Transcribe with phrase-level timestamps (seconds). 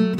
[0.00, 0.16] Hello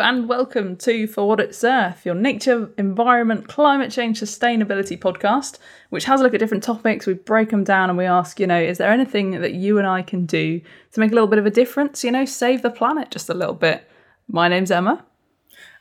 [0.00, 5.58] and welcome to For What It's Earth, your nature, environment, climate change, sustainability podcast,
[5.90, 7.06] which has a look at different topics.
[7.06, 9.86] We break them down and we ask, you know, is there anything that you and
[9.86, 10.62] I can do
[10.92, 12.02] to make a little bit of a difference?
[12.02, 13.86] You know, save the planet just a little bit.
[14.28, 15.04] My name's Emma.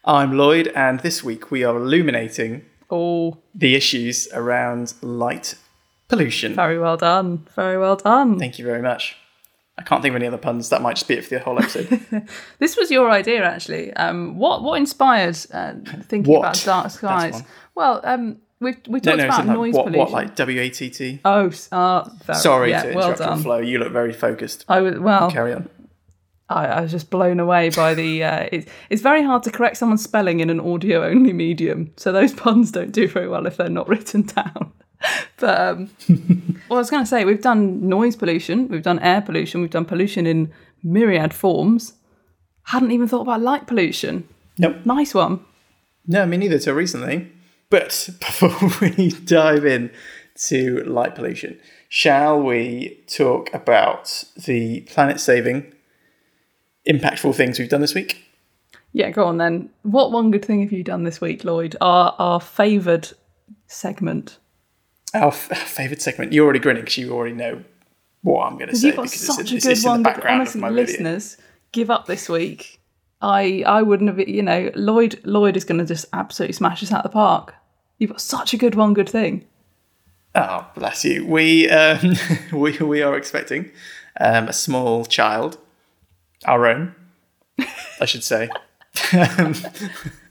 [0.04, 5.56] I'm Lloyd, and this week we are illuminating all the issues around light
[6.08, 6.54] pollution.
[6.54, 7.48] very well done.
[7.56, 8.38] Very well done.
[8.38, 9.18] Thank you very much.
[9.78, 10.70] I can't think of any other puns.
[10.70, 12.28] That might just be it for the whole episode.
[12.60, 13.92] This was your idea, actually.
[13.94, 15.74] Um, what what inspired uh,
[16.04, 16.40] thinking What?
[16.40, 17.44] about dark skies?
[17.74, 20.00] Well, um, we we no, talked no, about it's like, noise what, pollution.
[20.00, 21.20] what, like W A T T?
[21.26, 23.58] oh, uh, very, Sorry yeah, to well interrupt your flow.
[23.58, 24.64] You look very focused.
[24.70, 25.30] I was well.
[25.32, 25.68] Carry on.
[26.50, 28.24] I, I was just blown away by the.
[28.24, 32.12] Uh, it's it's very hard to correct someone's spelling in an audio only medium, so
[32.12, 34.72] those puns don't do very well if they're not written down.
[35.38, 35.90] but um,
[36.70, 39.70] well, I was going to say we've done noise pollution, we've done air pollution, we've
[39.70, 40.52] done pollution in
[40.84, 41.94] myriad forms.
[42.70, 44.28] Hadn't even thought about light pollution.
[44.58, 44.78] Nope.
[44.86, 45.46] Nice one.
[46.08, 47.32] No, me neither till recently.
[47.70, 49.92] But before we dive in
[50.48, 51.60] to light pollution,
[51.90, 55.74] shall we talk about the planet saving,
[56.88, 58.24] impactful things we've done this week?
[58.94, 59.70] Yeah, go on then.
[59.84, 61.76] What one good thing have you done this week, Lloyd?
[61.82, 63.10] Our our favoured
[63.68, 64.38] segment.
[65.14, 66.34] Our f- favourite segment.
[66.34, 67.64] You're already grinning because you already know
[68.22, 70.04] what I'm going to say You've got such a good one.
[70.04, 70.76] but honestly, video.
[70.76, 71.38] listeners,
[71.72, 72.80] give up this week.
[73.22, 74.28] I I wouldn't have.
[74.28, 77.54] You know, Lloyd Lloyd is going to just absolutely smash us out the park.
[77.98, 79.46] You've got such a good one, good thing.
[80.36, 81.26] Oh, bless you.
[81.26, 82.14] We um,
[82.54, 83.72] we we are expecting
[84.20, 85.58] um, a small child,
[86.46, 86.96] our own,
[88.00, 88.50] I should say.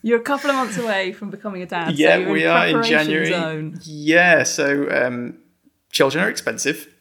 [0.03, 1.98] You're a couple of months away from becoming a dad.
[1.98, 3.31] yeah, so you're we in are in preparation January.
[3.31, 3.79] Zone.
[3.84, 5.39] Yeah, so um,
[5.93, 6.93] children are expensive.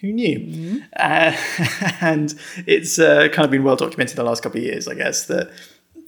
[0.00, 0.38] Who knew?
[0.38, 0.78] Mm-hmm.
[0.96, 2.34] Uh, and
[2.66, 5.26] it's uh, kind of been well documented in the last couple of years, I guess,
[5.26, 5.50] that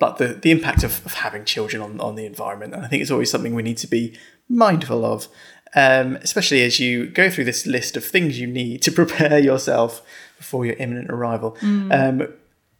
[0.00, 2.74] like the, the impact of, of having children on, on the environment.
[2.74, 4.16] And I think it's always something we need to be
[4.48, 5.28] mindful of,
[5.74, 10.02] um, especially as you go through this list of things you need to prepare yourself
[10.38, 11.56] before your imminent arrival.
[11.60, 12.22] Mm.
[12.22, 12.28] Um,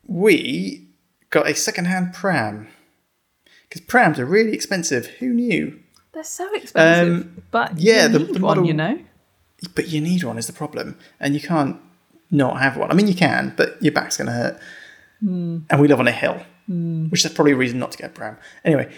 [0.07, 0.87] we
[1.31, 2.69] got a secondhand pram
[3.69, 5.07] because prams are really expensive.
[5.21, 5.79] Who knew?
[6.13, 8.41] They're so expensive, Um, but yeah, you the- need the one.
[8.41, 8.99] model- You know.
[9.75, 11.77] But you need one is the problem, and you can't
[12.31, 12.91] not have one.
[12.91, 14.59] I mean, you can, but your back's going to hurt.
[15.21, 16.41] And we live on a hill,
[17.11, 18.39] which is probably a reason not to get a pram.
[18.65, 18.91] Anyway,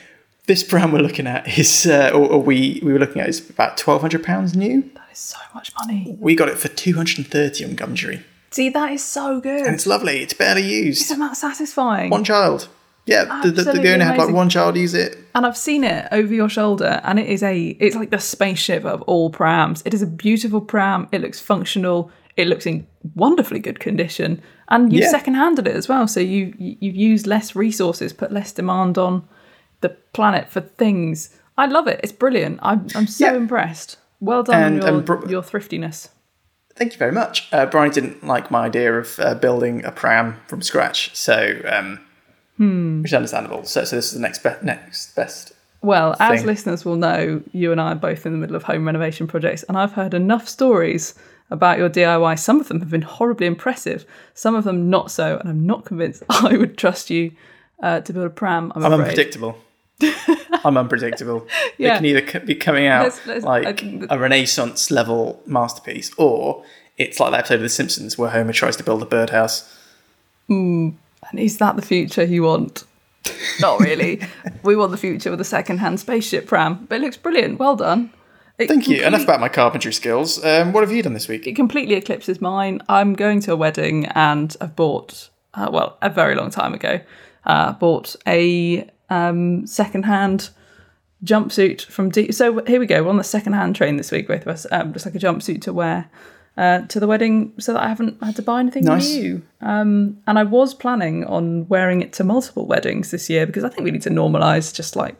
[0.46, 3.50] this pram we're looking at is, uh, or, or we we were looking at is
[3.50, 4.82] about twelve hundred pounds new.
[4.94, 6.16] That is so much money.
[6.20, 9.66] We got it for two hundred and thirty on Gumtree, See, that is so good.
[9.66, 10.20] and it's lovely.
[10.20, 11.02] It's barely used.
[11.02, 12.10] Isn't that satisfying?
[12.10, 12.68] One child.
[13.04, 15.18] Yeah, the, the, the, only had like one child use it.
[15.34, 18.84] And I've seen it over your shoulder, and it is a it's like the spaceship
[18.84, 19.82] of all prams.
[19.84, 21.08] It is a beautiful pram.
[21.10, 22.12] It looks functional.
[22.36, 22.86] It looks in
[23.16, 25.10] wonderfully good condition, and you've Yeah.
[25.10, 26.06] second-handed it as well.
[26.06, 29.24] So you you- you've used less resources, put less demand on
[29.80, 31.30] the planet for things.
[31.58, 31.98] I love it.
[32.04, 32.60] It's brilliant.
[32.62, 33.34] I'm I'm so Yeah.
[33.34, 33.96] impressed.
[34.20, 36.08] Well done And- on your, and bro- your thriftiness.
[36.76, 37.48] Thank you very much.
[37.52, 42.00] Uh, Brian didn't like my idea of uh, building a pram from scratch, so um,
[43.02, 43.64] which is understandable.
[43.64, 45.52] So, so this is the next be- next best.
[45.82, 48.86] Well, as listeners will know, you and I are both in the middle of home
[48.86, 51.14] renovation projects, and I've heard enough stories
[51.50, 52.38] about your DIY.
[52.38, 55.84] Some of them have been horribly impressive, some of them not so, and I'm not
[55.84, 57.32] convinced I would trust you
[57.82, 58.72] uh, to build a pram.
[58.76, 59.58] I'm, I'm unpredictable.
[60.64, 61.46] I'm unpredictable.
[61.78, 61.94] Yeah.
[61.94, 66.64] It can either be coming out Let's- let's- like a Renaissance level masterpiece, or
[66.98, 69.68] it's like that episode of The Simpsons where Homer tries to build a birdhouse.
[70.48, 70.94] And
[71.36, 72.84] is that the future you want?
[73.60, 74.20] Not really.
[74.62, 77.58] we want the future with a second-hand spaceship pram, but it looks brilliant.
[77.58, 78.12] Well done.
[78.58, 79.02] It Thank you.
[79.02, 80.44] Enough about my carpentry skills.
[80.44, 81.46] Um, what have you done this week?
[81.46, 82.82] it completely eclipses mine.
[82.88, 87.00] I'm going to a wedding and I've bought, uh, well, a very long time ago,
[87.46, 90.50] uh, bought a um, second-hand
[91.24, 92.32] jumpsuit from D.
[92.32, 93.02] So here we go.
[93.02, 94.66] We're on the second-hand train this week, both of us.
[94.70, 96.10] Um, just like a jumpsuit to wear
[96.56, 99.08] uh, to the wedding, so that I haven't had to buy anything Nice.
[99.14, 99.42] new.
[99.60, 103.68] Um, and I was planning on wearing it to multiple weddings this year because I
[103.68, 105.16] think we need to normalise just like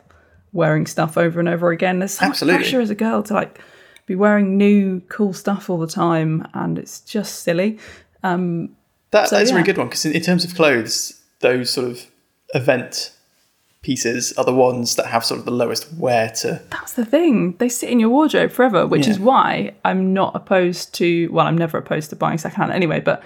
[0.53, 2.01] wearing stuff over and over again.
[2.01, 2.59] There's so Absolutely.
[2.59, 3.61] much pressure as a girl to like
[4.07, 7.79] be wearing new cool stuff all the time, and it's just silly.
[9.13, 11.89] That, So, that's a really good one because in, in terms of clothes, those sort
[11.89, 12.07] of
[12.55, 13.13] event
[13.83, 16.63] pieces are the ones that have sort of the lowest wear to.
[16.71, 17.57] That's the thing.
[17.59, 21.29] They sit in your wardrobe forever, which is why I'm not opposed to.
[21.29, 23.23] Well, I'm never opposed to buying secondhand anyway, but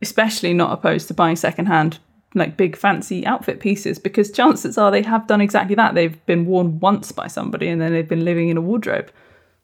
[0.00, 1.98] especially not opposed to buying secondhand
[2.34, 5.94] like big fancy outfit pieces because chances are they have done exactly that.
[5.94, 9.10] They've been worn once by somebody and then they've been living in a wardrobe.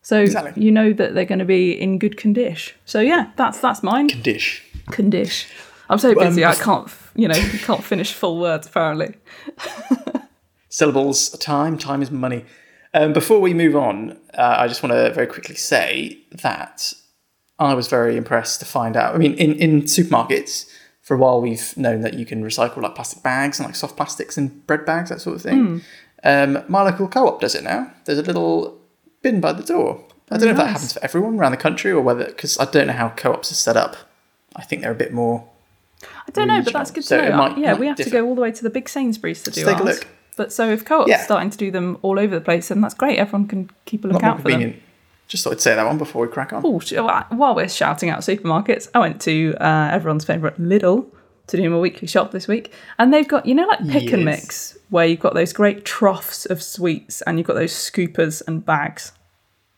[0.03, 0.63] So Exactly.
[0.63, 2.77] you know that they're going to be in good condition.
[2.85, 4.09] So yeah, that's that's mine.
[4.23, 4.65] Dish.
[4.91, 5.51] Condition.
[5.89, 6.45] I'm so busy.
[6.45, 9.15] Um, I can't, you know, can't finish full words apparently.
[10.69, 12.45] Syllables, time, time is money.
[12.95, 16.93] Um, before we move on, uh, I just want to very quickly say that
[17.59, 19.15] I was very impressed to find out.
[19.15, 20.71] I mean, in, in supermarkets,
[21.03, 23.97] for a while we've known that you can recycle like plastic bags and like soft
[23.97, 25.83] plastics and bread bags, that sort of thing.
[26.25, 27.93] Um, my local co op does it now.
[28.07, 28.81] There's a little
[29.23, 30.03] bin by the door.
[30.31, 32.65] I don't know if that happens for everyone around the country or whether, because I
[32.65, 33.97] don't know how co ops are set up.
[34.57, 35.49] I think they're a bit more.
[36.27, 37.37] I don't know, but that's good to So know.
[37.37, 39.51] might- yeah, might we have to go all the way to the big Sainsbury's to
[39.51, 39.99] do take a ours.
[39.99, 40.07] look.
[40.37, 41.23] But so if co-ops Yeah.
[41.23, 43.19] starting to do them all over the place, then that's great.
[43.19, 44.75] Everyone can keep a lookout for them.
[45.29, 46.63] Just thought I'd say that one before we crack on.
[46.65, 46.81] Oh,
[47.31, 51.07] while we're shouting out supermarkets, I went to uh, everyone's favourite Lidl
[51.47, 54.25] to do my weekly shop this week, and they've got you know like pick and
[54.25, 58.65] mix where you've got those great troughs of sweets and you've got those scoopers and
[58.65, 59.13] bags.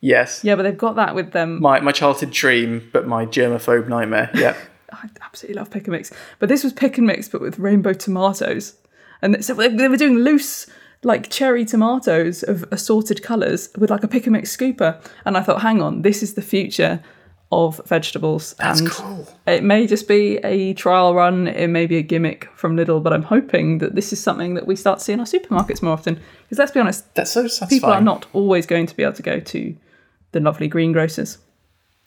[0.00, 0.42] Yes.
[0.44, 1.60] Yeah, but they've got that with them.
[1.60, 4.30] My, my childhood dream, but my germaphobe nightmare.
[4.34, 4.54] Yeah.
[4.92, 7.92] I absolutely love pick and mix, but this was pick and mix but with rainbow
[7.92, 8.74] tomatoes,
[9.22, 10.66] and so they were doing loose
[11.02, 15.42] like cherry tomatoes of assorted colours with like a pick and mix scooper, and I
[15.42, 17.02] thought, hang on, this is the future
[17.52, 18.54] of vegetables.
[18.58, 19.28] That's and cool.
[19.46, 23.12] It may just be a trial run, it may be a gimmick from Lidl, but
[23.12, 26.20] I'm hoping that this is something that we start seeing our supermarkets more often.
[26.42, 27.68] Because let's be honest, That's so satisfying.
[27.68, 29.76] people are not always going to be able to go to
[30.32, 31.38] the lovely greengrocers.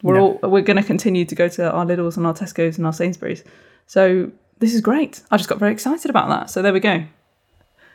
[0.01, 0.39] We're No.
[0.41, 2.93] all we're going to continue to go to our Lidls and our Tesco's and our
[2.93, 3.43] Sainsbury's.
[3.87, 5.21] So this is great.
[5.31, 6.49] I just got very excited about that.
[6.49, 7.03] So there we go.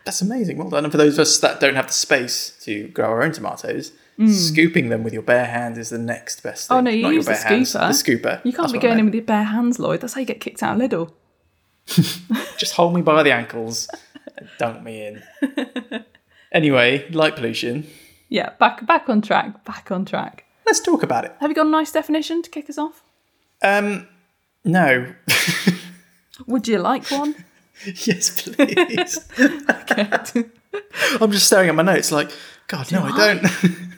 [0.04, 0.58] That's amazing.
[0.58, 0.84] Well done.
[0.84, 3.92] And for those of us that don't have the space to grow our own tomatoes,
[4.28, 6.76] scooping them with your bare hands is the next best thing.
[6.76, 6.78] Mm.
[6.78, 7.88] Oh no, you Not your use the bare hands, scooper.
[8.04, 8.44] the scooper.
[8.44, 10.00] You can't That's be going in with your bare hands, Lloyd.
[10.02, 11.12] That's how you get kicked out of Lidl.
[12.58, 13.88] Just hold me by the ankles
[14.36, 15.22] and dunk me in.
[16.52, 17.86] anyway, light pollution.
[18.28, 19.64] Yeah, back back on track.
[19.64, 20.44] Back on track.
[20.66, 21.34] Let's talk about it.
[21.40, 23.02] Have you got a nice definition to kick us off?
[23.62, 24.08] Um,
[24.64, 25.14] no.
[26.46, 27.34] Would you like one?
[27.84, 29.28] yes, please.
[31.20, 32.30] I'm just staring at my notes like,
[32.68, 33.46] God, no, I don't.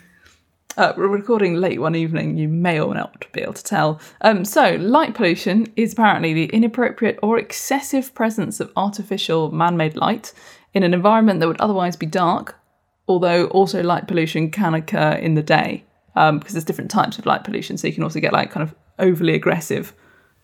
[0.78, 3.98] Uh, we're recording late one evening, you may or may not be able to tell.
[4.20, 9.96] Um, so, light pollution is apparently the inappropriate or excessive presence of artificial man made
[9.96, 10.34] light
[10.74, 12.60] in an environment that would otherwise be dark,
[13.08, 15.82] although also light pollution can occur in the day
[16.16, 17.76] um, because there's different types of light pollution.
[17.76, 19.92] So, you can also get like kind of overly aggressive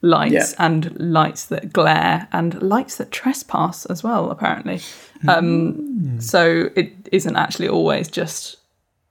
[0.03, 0.67] lights Yeah.
[0.67, 4.81] and lights that glare and lights that trespass as well, apparently.
[5.29, 8.57] Um, So, it isn't actually always just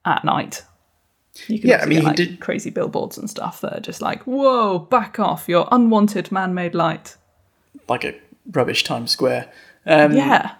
[0.05, 0.63] at night.
[1.47, 4.01] You can Yeah, I mean, get, like did- crazy billboards and stuff that are just
[4.01, 5.47] like, "Whoa, back off!
[5.47, 7.15] Your unwanted man-made light."
[7.87, 8.13] like a
[8.51, 9.49] rubbish Times Square.
[9.85, 10.51] Um, Yeah,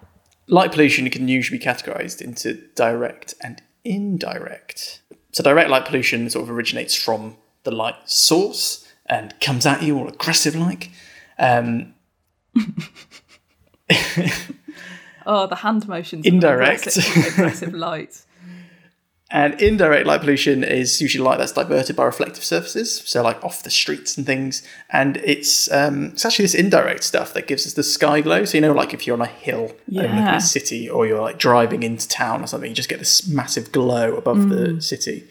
[0.48, 5.00] Light pollution can usually be categorized into direct and indirect.
[5.31, 9.98] So, direct light pollution sort of originates from the light source and comes at you
[9.98, 10.89] all aggressive like.
[11.38, 11.94] Um,
[15.25, 16.25] oh, the hand motions.
[16.25, 16.81] Indirect.
[16.88, 18.24] aggressive, aggressive light.
[19.33, 23.63] And indirect light pollution is usually light that's diverted by reflective surfaces, so like off
[23.63, 24.62] the streets and things.
[24.89, 28.45] And it's um, it's actually this indirect stuff that gives us the sky glow.
[28.45, 30.38] So you know, like if you're on a hill overlooking Yeah.
[30.38, 33.72] a city, or you're like driving into town or something, you just get this massive
[33.72, 34.84] glow above the Mm.
[34.84, 35.24] city.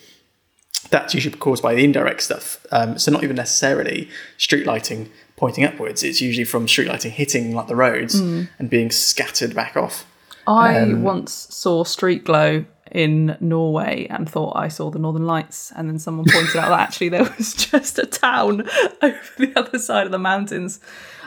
[0.91, 2.67] That's usually caused by the indirect stuff.
[2.73, 4.09] Um, so not even necessarily
[4.39, 6.03] street lighting pointing upwards.
[6.03, 8.49] It's usually from street lighting hitting like the roads Mm.
[8.59, 10.05] and being scattered back off.
[10.47, 15.73] I Um, once saw street glow in Norway and thought I saw the Northern Lights,
[15.77, 18.63] and then someone pointed out that actually there was just a town
[19.03, 20.81] over the other side of the mountains,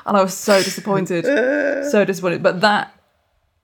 [0.06, 1.26] and I was so disappointed,
[1.92, 2.44] so disappointed.
[2.44, 2.94] But that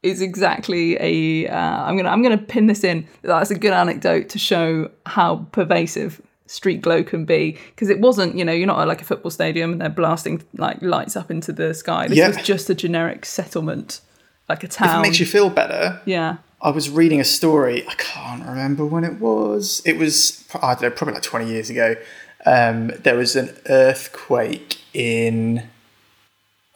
[0.04, 1.48] is exactly a.
[1.50, 3.08] Uh, I'm gonna I'm gonna pin this in.
[3.22, 8.36] That's a good anecdote to show how pervasive street glow can be because it wasn't
[8.36, 11.30] you know you're not at like a football stadium and they're blasting like lights up
[11.30, 12.30] into the sky this Yeah.
[12.30, 14.02] was just a generic settlement
[14.50, 17.88] like a If it makes you feel better, yeah I was reading a story.
[17.88, 19.82] I can't remember when it was.
[19.86, 21.96] It was I don't know, probably like twenty years ago.
[22.46, 25.64] Um, there was an earthquake in.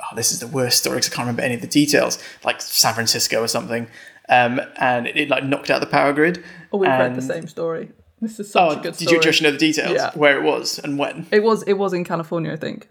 [0.02, 2.22] Oh, this is the worst story because I can't remember any of the details.
[2.44, 3.88] Like San Francisco or something,
[4.30, 6.44] um, and it, like knocked out the power grid.
[6.72, 7.92] Oh, we've read the same story.
[8.22, 9.16] This is such Oh, a good did story.
[9.18, 9.94] you just know the details?
[9.96, 10.12] Yeah.
[10.16, 11.28] Where it was and when?
[11.32, 12.88] It was it was in California, I think.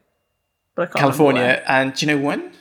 [0.74, 2.52] But I can't California, and do you know when?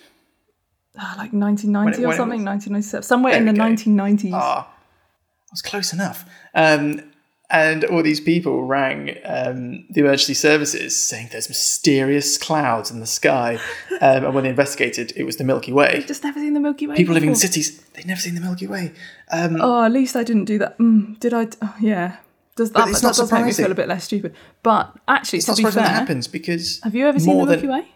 [0.98, 2.46] Ah, like 1990 When it- or something, was?
[2.46, 3.64] 1997, somewhere in the go.
[3.64, 4.32] 1990s.
[4.34, 6.26] Ah, I was close enough.
[6.54, 7.02] Um,
[7.50, 13.06] and all these people rang um, the emergency services saying there's mysterious clouds in the
[13.08, 13.60] sky.
[14.04, 16.04] Um, and when they investigated, it was the Milky Way.
[16.08, 16.96] Just never seen the Milky Way.
[16.96, 18.94] People living in cities, they've never seen the Milky Way.
[19.32, 20.80] Um, Oh, at least I didn't do that.
[20.80, 21.48] Mm, did I?
[21.62, 22.16] Oh, yeah.
[22.56, 24.34] Does that, it's that not does make me feel a bit less stupid?
[24.64, 27.38] But actually, it's to not be surprising fair, that happens because have you ever seen
[27.38, 27.88] the Milky than- Way?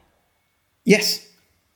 [0.84, 1.26] Yes,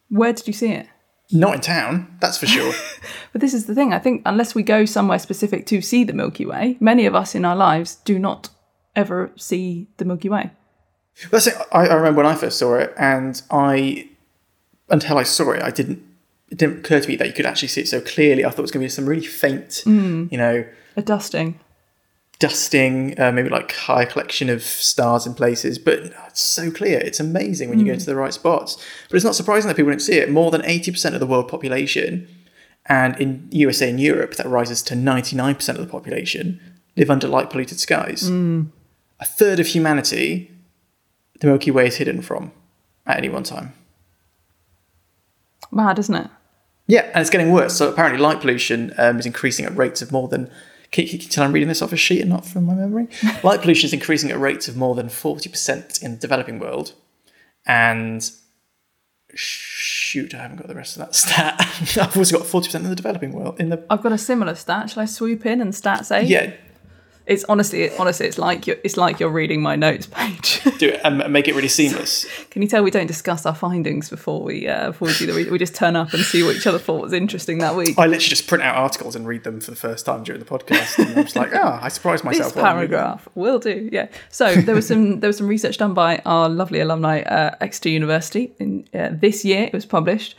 [0.10, 0.88] Where did you see it?
[1.32, 2.74] Not in town, that's for sure.
[3.32, 3.94] But this is the thing.
[3.94, 7.36] I think unless we go somewhere specific to see the Milky Way, many of us
[7.36, 8.50] in our lives do not
[8.96, 10.50] ever see the Milky Way.
[11.30, 11.54] That's it.
[11.72, 14.10] I, I remember when I first saw it, and I,
[14.90, 16.02] until I saw it, I didn't.
[16.50, 18.44] It didn't occur to me that you could actually see it so clearly.
[18.44, 20.32] I thought it was going to be some really faint, Mm.
[20.32, 20.66] you know,
[20.98, 21.60] A dusting.
[22.40, 25.78] Dusting, uh, maybe like high collection of stars in places.
[25.78, 27.00] But it's so clear.
[27.00, 28.84] It's amazing when you go to the right spots.
[29.10, 30.32] But it's not surprising that people don't see it.
[30.32, 32.28] More than eighty percent of the world population,
[32.86, 36.60] and in USA and Europe, that rises to ninety nine percent of the population
[36.96, 38.28] live under light polluted skies.
[39.20, 40.50] A third of humanity,
[41.42, 42.52] the Milky Way is hidden from
[43.06, 43.74] at any one time.
[45.72, 46.30] Mad, isn't it?
[46.88, 47.76] Yeah, and it's getting worse.
[47.76, 50.50] So apparently, light pollution um, is increasing at rates of more than.
[50.92, 53.08] Can can you tell I'm reading this off a sheet and not from my memory?
[53.44, 56.94] light pollution is increasing at rates of more than forty percent in the developing world,
[57.66, 58.30] and
[59.36, 61.56] shoot, I haven't got the rest of that stat.
[61.98, 63.60] I've also got forty percent in the developing world.
[63.60, 64.90] In the I've got a similar stat.
[64.90, 66.24] Shall I swoop in and stat say?
[66.26, 66.54] yeah,
[67.30, 70.64] It's honestly, honestly, it's like you're, it's like you're reading my notes page.
[70.80, 72.26] do it and make it really seamless.
[72.50, 75.34] Can you tell we don't discuss our findings before we uh, before we do the
[75.34, 75.52] read?
[75.52, 78.00] We just turn up and see what each other thought was interesting that week.
[78.00, 80.46] I literally just print out articles and read them for the first time during the
[80.48, 82.56] podcast, and I'm just like, oh, I surprised myself.
[82.56, 83.00] this while I'm reading them.
[83.00, 83.88] paragraph will do.
[83.92, 84.08] Yeah.
[84.30, 87.90] So there was some there was some research done by our lovely alumni at Exeter
[87.90, 89.66] University in uh, this year.
[89.66, 90.36] It was published,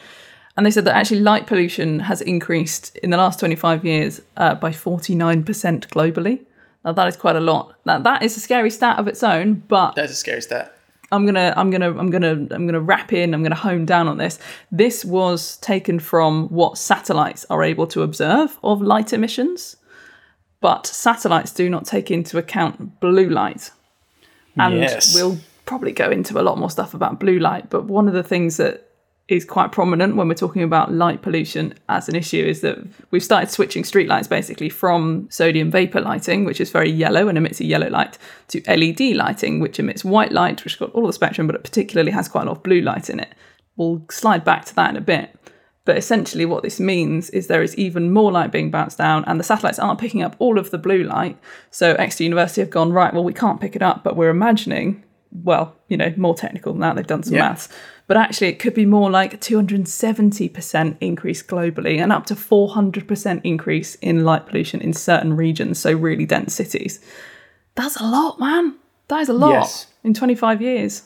[0.57, 4.57] and they said that actually light pollution has increased in the last 25 years uh,
[4.57, 5.45] by 49%
[5.87, 6.41] globally.
[6.85, 7.75] Now that is quite a lot.
[7.85, 10.75] Now that is a scary stat of its own, but That's a scary stat.
[11.13, 13.35] I'm gonna I'm gonna I'm gonna I'm gonna wrap in.
[13.35, 14.39] I'm gonna hone down on this.
[14.71, 19.77] This was taken from what satellites are able to observe of light emissions,
[20.61, 23.71] but satellites do not take into account blue light.
[24.57, 25.15] And Yes.
[25.15, 27.71] we'll probably go into a lot more stuff about blue light.
[27.71, 28.90] But one of the things that
[29.31, 32.79] is quite prominent when we're talking about light pollution as an issue is that
[33.13, 37.61] we've started switching streetlights basically from sodium vapor lighting, which is very yellow and emits
[37.61, 38.19] a yellow light,
[38.49, 41.63] to LED lighting, which emits white light, which has got all the spectrum, but it
[41.63, 43.33] particularly has quite a lot of blue light in it.
[43.77, 45.35] We'll slide back to that in a bit.
[45.85, 49.41] But essentially, what this means is there is even more light being bounced down, and
[49.41, 51.39] the satellites aren't picking up all of the blue light.
[51.71, 55.03] So, Exeter University have gone, right, well, we can't pick it up, but we're imagining,
[55.33, 56.97] well, you know, more technical than that.
[56.97, 57.49] They've done some Yeah.
[57.49, 57.69] maths.
[58.11, 63.95] But actually, it could be more like 270% increase globally and up to 400% increase
[63.95, 66.99] in light pollution in certain regions, so really dense cities.
[67.77, 68.75] That's a lot, man.
[69.07, 69.87] That is a lot Yes.
[70.03, 71.05] in 25 years.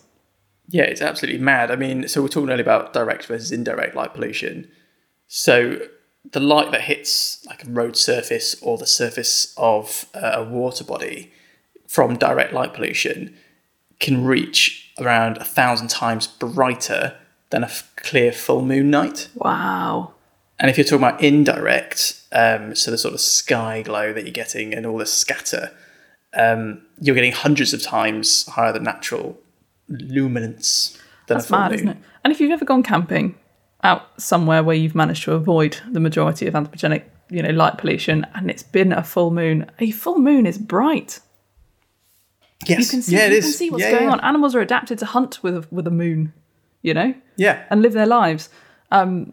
[0.69, 1.71] Yeah, it's absolutely mad.
[1.71, 4.67] I mean, so we're talking earlier about direct versus indirect light pollution.
[5.29, 5.87] So
[6.33, 10.85] the light that hits like a road surface or the surface of uh, a water
[10.85, 11.35] body
[11.87, 13.37] from direct light pollution
[14.01, 17.17] can reach around a thousand times brighter
[17.51, 19.29] than a f- clear full moon night.
[19.35, 20.13] Wow.
[20.59, 24.33] And if you're talking about indirect, um, so the sort of sky glow that you're
[24.33, 25.73] getting and all the scatter,
[26.35, 29.39] um, you're getting hundreds of times higher than natural
[29.89, 30.97] luminance
[31.27, 31.75] than That's a full mad, moon.
[31.81, 31.97] isn't it?
[32.23, 33.35] And if you've ever gone camping
[33.83, 38.27] out somewhere where you've managed to avoid the majority of anthropogenic, you know, light pollution,
[38.35, 41.21] and it's been a full moon, a full moon is bright.
[42.67, 44.13] Yes, You can see, yeah, you can see what's Yeah, going yeah.
[44.13, 44.21] on.
[44.21, 46.33] Animals are adapted to hunt with a, with a moon,
[46.83, 48.49] you know, Yeah, and live their lives.
[48.91, 49.33] Um,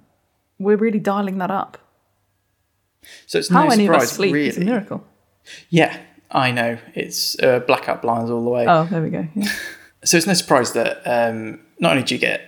[0.59, 1.77] we're really dialing that up.
[3.25, 4.47] so it's How no any of us sleep really.
[4.49, 5.03] is a miracle.
[5.69, 5.97] Yeah,
[6.29, 6.77] I know.
[6.93, 8.65] It's uh, blackout blinds all the way.
[8.67, 9.27] Oh, there we go.
[9.35, 9.49] Yeah.
[10.03, 12.41] So it's no surprise that um, not only do you get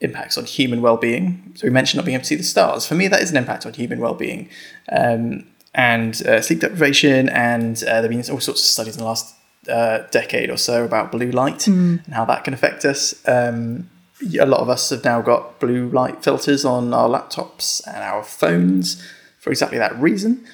[0.00, 2.86] impacts on human well-being, so we mentioned not being able to see the stars.
[2.86, 4.48] For me, that is an impact on human well-being,
[4.92, 7.28] um, and uh, sleep deprivation.
[7.30, 9.34] And uh, there've been all sorts of studies in the last
[9.68, 13.14] uh, decade or so about blue light and how that can affect us.
[13.26, 13.90] Um,
[14.38, 18.22] a lot of us have now got blue light filters on our laptops and our
[18.22, 19.02] phones
[19.38, 20.46] for exactly that reason.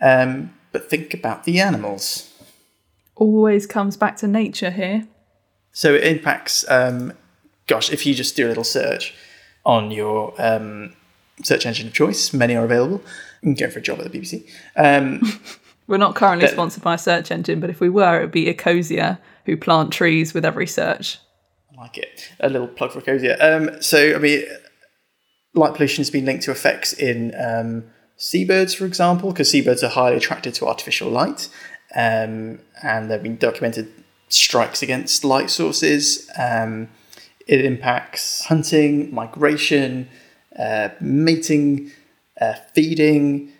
[0.00, 2.30] Um, but think about the animals.
[3.14, 5.06] Always comes back to nature here.
[5.72, 7.12] So it impacts, um,
[7.66, 9.14] gosh, if you just do a little search
[9.64, 10.94] on your um,
[11.42, 13.02] search engine of choice, many are available.
[13.42, 14.48] You can go for a job at the BBC.
[15.86, 18.46] We're not currently sponsored by a search engine, but if we were, it would be
[18.46, 21.18] Ecosia, who plant trees with every search.
[21.76, 22.30] I like it.
[22.40, 23.36] A little plug for Ecosia.
[23.40, 24.44] Um, so, I mean,
[25.52, 27.84] light pollution has been linked to effects in um,
[28.16, 31.48] seabirds, for example, because seabirds are highly attracted to artificial light.
[31.94, 33.90] um, and there have been documented
[34.28, 36.28] strikes against light sources.
[36.38, 36.88] Um,
[37.46, 40.08] it impacts hunting, migration,
[40.58, 41.92] uh, mating,
[42.40, 43.52] uh, feeding,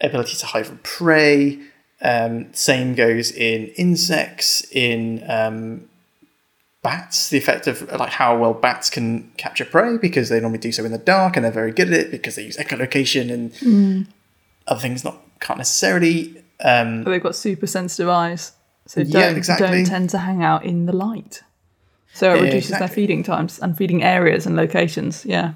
[0.00, 1.58] ability to hide from prey.
[2.02, 5.88] Um, same goes in insects, in um,
[6.82, 7.28] bats.
[7.28, 10.84] The effect of like how well bats can capture prey because they normally do so
[10.84, 14.06] in the dark and they're very good at it because they use echolocation and Mm.
[14.66, 16.42] other things not can't necessarily.
[16.64, 18.52] Um, But they've got super sensitive eyes,
[18.86, 19.66] so Yeah, don't, exactly.
[19.68, 21.42] don't tend to hang out in the light.
[22.12, 25.24] So it Yeah, reduces their feeding times and feeding areas and locations.
[25.24, 25.52] Yeah.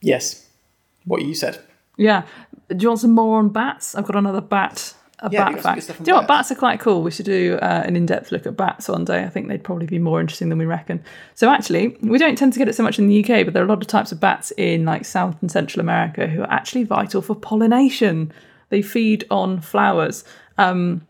[0.00, 0.46] yes,
[1.04, 1.58] what you said.
[1.96, 2.22] Yeah.
[2.68, 3.94] Do you want some more on bats?
[3.94, 4.94] I've got another bat.
[5.20, 5.98] A Yeah, bat you got some good fact.
[6.04, 6.28] Do you know what?
[6.28, 6.50] bats.
[6.50, 7.02] Are quite cool.
[7.02, 9.22] We should do uh, an in-depth look at bats one day.
[9.22, 11.02] I think they'd probably be more interesting than we reckon.
[11.34, 13.62] So actually, we don't tend to get it so much in the UK, but there
[13.62, 16.50] are a lot of types of bats in like South and Central America who are
[16.50, 18.32] actually vital for pollination.
[18.70, 20.24] They feed on flowers.
[20.58, 21.06] Um,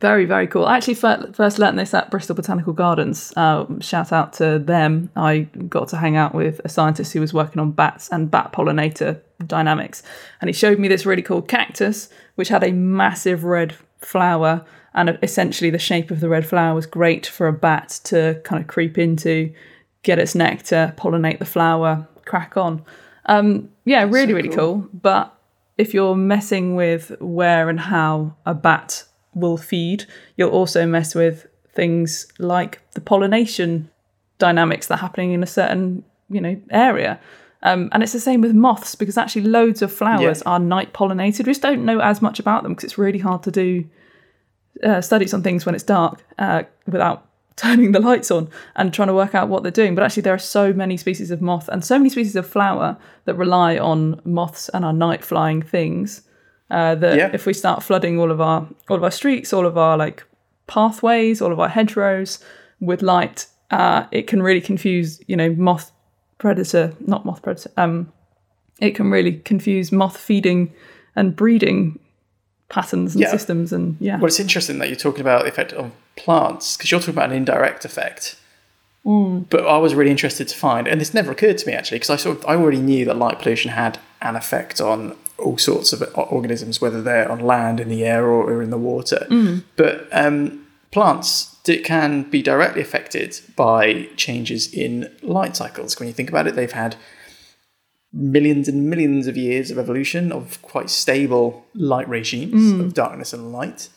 [0.00, 0.64] very, very cool.
[0.64, 3.32] I actually first learned this at Bristol Botanical Gardens.
[3.36, 5.10] Uh, shout out to them.
[5.16, 8.52] I got to hang out with a scientist who was working on bats and bat
[8.52, 10.04] pollinator dynamics.
[10.40, 14.64] And he showed me this really cool cactus, which had a massive red flower.
[14.94, 18.62] And essentially, the shape of the red flower was great for a bat to kind
[18.62, 19.52] of creep into,
[20.04, 22.84] get its nectar, pollinate the flower, crack on.
[23.26, 24.88] Um, yeah, really, really cool.
[24.94, 25.34] But
[25.76, 29.04] if you're messing with where and how a bat
[29.40, 30.04] will feed,
[30.36, 33.88] you'll also mess with things like the pollination
[34.38, 37.18] dynamics that are happening in a certain, you know, area.
[37.62, 40.52] Um, and it's the same with moths because actually loads of flowers Yeah.
[40.52, 41.38] are night pollinated.
[41.46, 43.84] We just don't know as much about them because it's really hard to do
[44.84, 47.26] uh, studies on things when it's dark uh, without
[47.56, 49.96] turning the lights on and trying to work out what they're doing.
[49.96, 52.96] But actually, there are so many species of moth and so many species of flower
[53.24, 56.22] that rely on moths and are night flying things.
[56.70, 57.30] Uh, that Yeah.
[57.32, 60.22] if we start flooding all of our all of our streets, all of our like
[60.66, 62.38] pathways, all of our hedgerows
[62.80, 65.90] with light, uh, it can really confuse you know moth
[66.38, 67.70] predator, not moth predator.
[67.76, 68.12] Um,
[68.80, 70.70] it can really confuse moth feeding
[71.16, 71.98] and breeding
[72.68, 73.30] patterns and Yeah.
[73.30, 74.16] systems and yeah.
[74.18, 77.30] Well, it's interesting that you're talking about the effect on plants because you're talking about
[77.30, 78.36] an indirect effect.
[79.04, 82.10] But I was really interested to find, and this never occurred to me actually, because
[82.10, 85.92] I sort of I already knew that light pollution had an effect on all sorts
[85.92, 89.26] of organisms, whether they're on land, in the air, or, or in the water.
[89.76, 95.98] But um, plants d- can be directly affected by changes in light cycles.
[95.98, 96.96] When you think about it, they've had
[98.12, 103.52] millions and millions of years of evolution of quite stable light regimes of darkness and
[103.52, 103.90] light.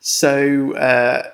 [0.00, 1.30] So, uh,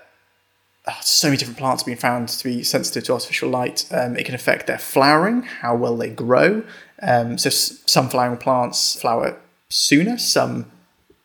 [0.87, 3.85] oh, so many different plants have been found to be sensitive to artificial light.
[3.91, 6.63] Um, it can affect their flowering, how well they grow.
[7.07, 9.39] Um, so, s- some flowering plants flower
[9.69, 10.71] sooner, some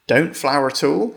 [0.07, 1.15] don't flower at all.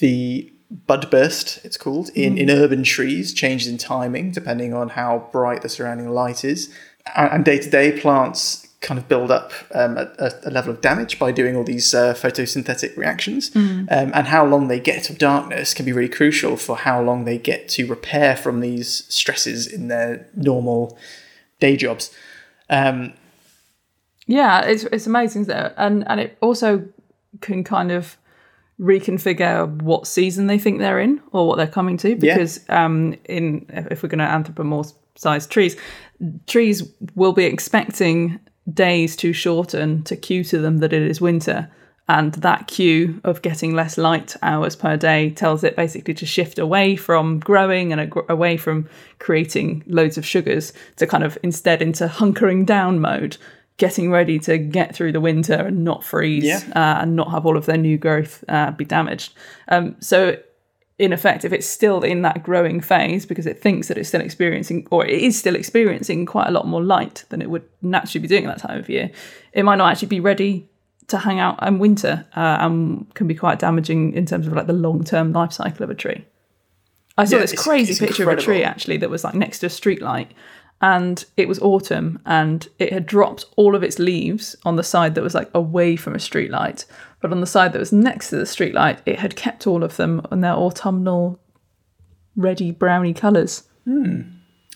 [0.00, 0.52] The
[0.86, 5.62] bud burst, it's called, in, in urban trees changes in timing depending on how bright
[5.62, 6.72] the surrounding light is.
[7.16, 10.10] And day to day, plants kind of build up um, a,
[10.44, 13.54] a- level of damage by doing all these uh, photosynthetic reactions.
[13.54, 17.24] Um, and how long they get of darkness can be really crucial for how long
[17.24, 20.98] they get to repair from these stresses in their normal
[21.60, 22.10] day jobs.
[22.70, 23.12] Um,
[24.32, 25.74] Yeah, it's it's amazing, isn't?
[25.76, 26.88] And and it also
[27.42, 28.16] can kind of
[28.80, 32.16] reconfigure what season they think they're in or what they're coming to.
[32.16, 35.76] Because um, in if we're going to anthropomorphize trees,
[36.46, 36.82] trees
[37.14, 38.40] will be expecting
[38.72, 41.70] days to shorten to cue to them that it is winter.
[42.08, 46.58] And that cue of getting less light hours per day tells it basically to shift
[46.58, 51.82] away from growing and ag- away from creating loads of sugars to kind of instead
[51.82, 53.36] into hunkering down mode,
[53.78, 56.60] getting ready to get through the winter and not freeze Yeah.
[56.76, 59.34] uh, and not have all of their new growth uh, be damaged.
[59.68, 60.36] Um, so,
[60.98, 64.20] in effect, if it's still in that growing phase because it thinks that it's still
[64.20, 68.20] experiencing or it is still experiencing quite a lot more light than it would naturally
[68.20, 69.10] be doing at that time of year,
[69.52, 70.68] it might not actually be ready
[71.08, 74.66] to hang out and winter uh, and can be quite damaging in terms of like
[74.68, 76.24] the long term life cycle of a tree.
[77.18, 79.58] I saw Yeah, this crazy it's picture of a tree actually that was like next
[79.60, 80.30] to a street light
[80.82, 85.14] and it was autumn and it had dropped all of its leaves on the side
[85.14, 86.84] that was like away from a street light
[87.20, 89.84] but on the side that was next to the street light it had kept all
[89.84, 91.38] of them on their autumnal
[92.36, 93.64] reddy browny colours.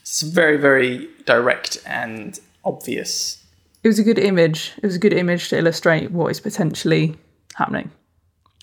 [0.00, 3.42] It's very, very direct and obvious.
[3.82, 4.72] it was a good image.
[4.78, 7.16] It was a good image to illustrate what is potentially
[7.54, 7.90] happening.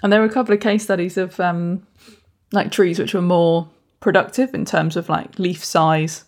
[0.02, 1.86] And there were a couple of case studies of um,
[2.52, 6.26] like trees which were more productive in terms of like leaf size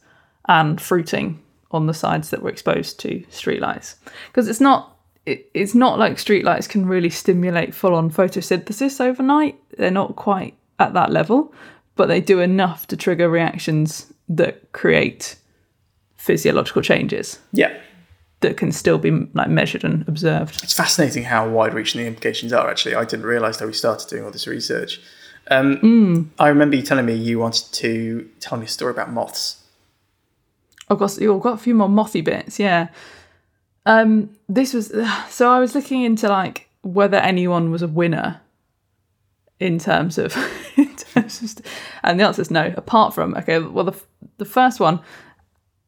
[0.47, 3.95] and fruiting on the sides that were exposed to streetlights
[4.27, 9.59] because it's not it, it's not like streetlights can really stimulate full on photosynthesis overnight.
[9.77, 11.51] They're not quite at that level,
[11.95, 15.35] but they do enough to trigger reactions that create
[16.17, 17.75] physiological changes Yeah.
[18.41, 20.61] that can still be like measured and observed.
[20.63, 22.95] It's fascinating how wide reaching the implications are, actually.
[22.95, 25.01] I didn't realise that we started doing all this research.
[25.49, 29.61] Um, I remember you telling me you wanted to tell me a story about moths.
[30.89, 32.89] I've got you've got a few more mothy bits, yeah.
[33.85, 34.93] Um, this was
[35.29, 38.41] so I was looking into like whether anyone was a winner
[39.59, 40.35] in terms of,
[40.77, 41.65] in terms of
[42.03, 42.73] and the answer is no.
[42.77, 43.99] Apart from okay, well the
[44.37, 44.99] the first one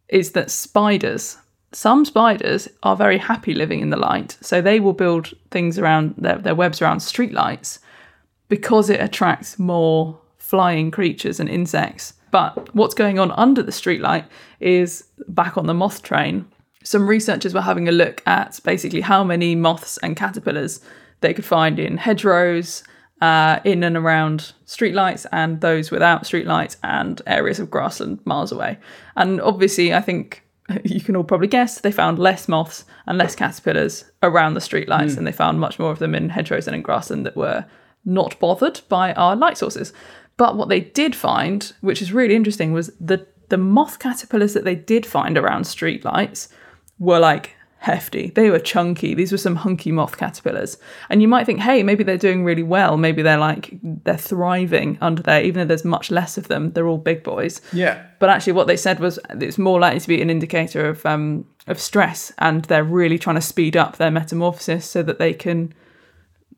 [0.09, 1.37] is that spiders.
[1.73, 6.15] Some spiders are very happy living in the light, so they will build things around
[6.17, 7.79] their, their webs around streetlights
[8.47, 12.13] because it attracts more flying creatures and insects.
[12.31, 14.25] But what's going on under the streetlight
[14.59, 16.45] is back on the moth train.
[16.83, 20.81] Some researchers were having a look at basically how many moths and caterpillars
[21.21, 22.83] they could find in hedgerows,
[23.21, 28.77] uh, in and around streetlights, and those without streetlights, and areas of grassland miles away.
[29.15, 30.43] And obviously, I think
[30.83, 35.17] you can all probably guess they found less moths and less caterpillars around the streetlights,
[35.17, 37.65] and they found much more of them in hedgerows and in grassland that were
[38.05, 39.93] not bothered by our light sources.
[40.37, 44.65] But what they did find, which is really interesting, was the the moth caterpillars that
[44.65, 46.49] they did find around streetlights
[46.99, 48.31] were like hefty.
[48.31, 49.13] They were chunky.
[49.13, 50.77] These were some hunky moth caterpillars.
[51.09, 52.97] And you might think, hey, maybe they're doing really well.
[52.97, 56.71] Maybe they're like they're thriving under there, even though there's much less of them.
[56.71, 57.61] They're all big boys.
[57.71, 58.03] Yeah.
[58.19, 61.45] But actually, what they said was it's more likely to be an indicator of um,
[61.67, 65.73] of stress, and they're really trying to speed up their metamorphosis so that they can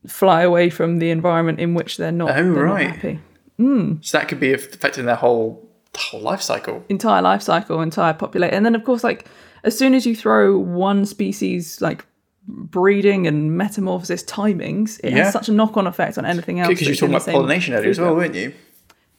[0.08, 3.20] fly away from the environment in which they're not, Oh, they're not right.
[3.60, 4.00] Happy.
[4.02, 6.84] So that could be affecting their whole the whole life cycle.
[6.90, 8.56] entire life cycle, entire population.
[8.56, 9.28] and then of course, like
[9.64, 12.06] as soon as you throw one species like
[12.48, 15.24] breeding and metamorphosis timings, it Yeah.
[15.26, 16.70] has such a knock-on effect on anything else.
[16.70, 18.54] Because you were talking about pollination earlier as well, weren't you?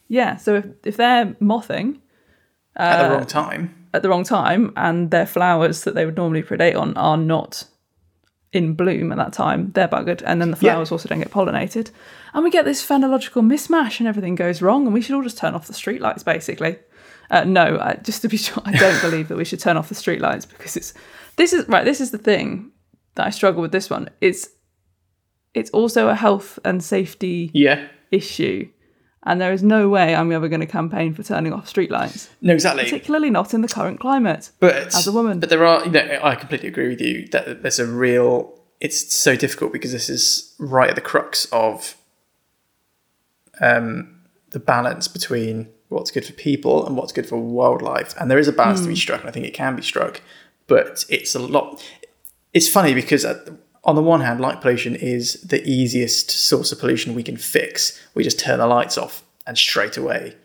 [0.07, 1.99] Yeah, so if, if they're mothing
[2.75, 3.75] At Uh, the wrong time.
[3.93, 7.65] at the wrong time and their flowers that they would normally predate on are not
[8.53, 10.73] in bloom at that time, they're buggered, and then the Yeah.
[10.73, 11.89] flowers also don't get pollinated,
[12.33, 15.37] and we get this phenological mismatch, and everything goes wrong, and we should all just
[15.37, 16.77] turn off the streetlights, basically.
[17.29, 19.87] Uh, no, I, just to be sure, I don't believe that we should turn off
[19.89, 20.93] the streetlights because it's
[21.37, 21.85] this is right.
[21.85, 22.71] This is the thing
[23.15, 23.71] that I struggle with.
[23.71, 24.49] This one, it's
[25.53, 27.87] it's also a health and safety Yeah.
[28.11, 28.67] issue,
[29.23, 32.53] and there is no way I'm ever going to campaign for turning off streetlights, No,
[32.53, 32.83] exactly.
[32.83, 34.51] particularly not in the current climate.
[34.59, 35.39] But as a woman.
[35.39, 35.83] but there are.
[35.85, 38.57] You know, I completely agree with you that there's a real.
[38.79, 41.95] It's so difficult because this is right at the crux of
[43.59, 48.39] um, the balance between what's good for people and what's good for wildlife, and there
[48.39, 50.21] is a balance to be struck, and I think it can be struck,
[50.67, 51.83] but it's a lot.
[52.53, 53.25] It's funny because
[53.83, 57.99] on the one hand, light pollution is the easiest source of pollution we can fix.
[58.13, 60.35] We just turn the lights off, and straight away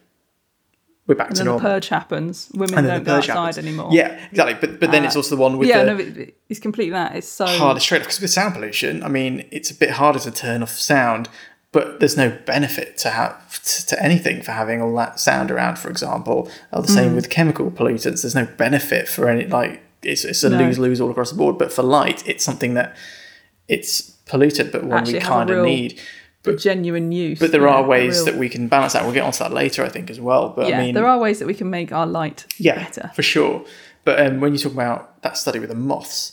[1.06, 1.70] we're back And to then the normal.
[1.70, 2.50] purge happens.
[2.54, 3.58] Women don't the go purge outside happens.
[3.58, 3.90] anymore.
[3.92, 4.54] Yeah, exactly.
[4.60, 7.14] But but then it's also the one with yeah, the no, it, it's completely that.
[7.14, 10.18] It's so hardest trade off because with sound pollution, I mean, it's a bit harder
[10.18, 11.28] to turn off sound,
[11.70, 15.78] but there's no benefit to have to, anything for having all that sound around.
[15.78, 16.94] For example, or the Mm.
[16.94, 18.22] same with chemical pollutants.
[18.22, 20.58] There's no benefit for any like it's it's a No.
[20.58, 21.56] lose lose all across the board.
[21.56, 22.96] But for light, it's something that
[23.68, 26.00] it's polluted, but one Actually we kind of need.
[26.44, 26.58] need.
[26.58, 27.38] genuine use.
[27.40, 29.02] But there yeah, are ways real- that we can balance that.
[29.04, 30.50] We'll get onto that later, I think, as well.
[30.50, 33.10] But yeah, I mean, there are ways that we can make our light yeah, better.
[33.14, 33.64] for sure.
[34.04, 36.30] But um, when you talk about that study with the moths,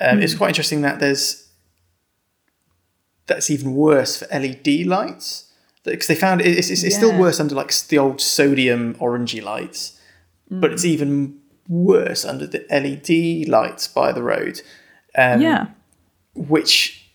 [0.00, 0.22] um, Hmm.
[0.22, 1.48] it's quite interesting that there's
[3.26, 5.50] that's even worse for LED lights
[5.82, 9.42] because they found it- it's, it's, it's still worse under like the old sodium orangey
[9.42, 9.98] lights,
[10.50, 10.74] but Hmm.
[10.74, 14.60] it's even worse under the LED lights by the road,
[15.16, 15.66] um, yeah,
[16.34, 17.08] which